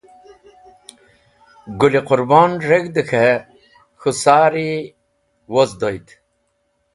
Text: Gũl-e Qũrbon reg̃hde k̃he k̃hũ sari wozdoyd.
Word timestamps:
Gũl-e 1.79 2.01
Qũrbon 2.07 2.51
reg̃hde 2.69 3.03
k̃he 3.09 3.27
k̃hũ 3.99 4.13
sari 4.21 4.69
wozdoyd. 5.53 6.07